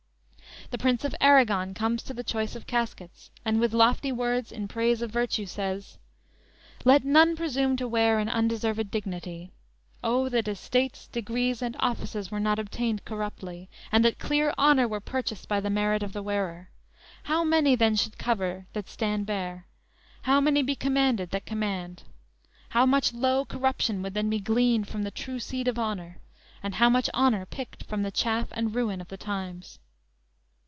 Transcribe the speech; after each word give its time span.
The 0.69 0.77
Prince 0.77 1.03
of 1.03 1.13
Arragon 1.19 1.73
comes 1.73 2.01
to 2.03 2.13
the 2.13 2.23
choice 2.23 2.55
of 2.55 2.65
caskets, 2.65 3.29
and 3.43 3.59
with 3.59 3.73
lofty 3.73 4.13
words 4.13 4.53
in 4.53 4.69
praise 4.69 5.01
of 5.01 5.11
virtue, 5.11 5.45
says: 5.45 5.97
_"Let 6.85 7.03
none 7.03 7.35
presume 7.35 7.75
to 7.75 7.89
wear 7.89 8.19
an 8.19 8.29
undeserved 8.29 8.89
dignity. 8.89 9.51
O, 10.01 10.29
that 10.29 10.47
estates, 10.47 11.07
degrees, 11.07 11.61
and 11.61 11.75
offices, 11.81 12.31
Were 12.31 12.39
not 12.39 12.57
obtained 12.57 13.03
corruptly! 13.03 13.67
and 13.91 14.05
that 14.05 14.17
clear 14.17 14.53
honor 14.57 14.87
Were 14.87 15.01
purchased 15.01 15.49
by 15.49 15.59
the 15.59 15.69
merit 15.69 16.03
of 16.03 16.13
the 16.13 16.23
wearer! 16.23 16.69
How 17.23 17.43
many 17.43 17.75
then 17.75 17.97
should 17.97 18.17
cover, 18.17 18.65
that 18.71 18.87
stand 18.87 19.25
bare! 19.25 19.67
How 20.21 20.39
many 20.39 20.63
be 20.63 20.75
commanded 20.75 21.31
that 21.31 21.45
command! 21.45 22.03
How 22.69 22.85
much 22.85 23.13
low 23.13 23.43
corruption 23.43 24.01
would 24.03 24.13
then 24.13 24.29
be 24.29 24.39
gleaned 24.39 24.87
From 24.87 25.03
the 25.03 25.11
true 25.11 25.39
seed 25.39 25.67
of 25.67 25.77
honor! 25.77 26.19
and 26.63 26.75
how 26.75 26.89
much 26.89 27.09
honor 27.13 27.45
Picked 27.45 27.83
from 27.83 28.03
the 28.03 28.11
chaff 28.11 28.47
and 28.53 28.73
ruin 28.73 29.01
of 29.01 29.09
the 29.09 29.17
times!" 29.17 29.79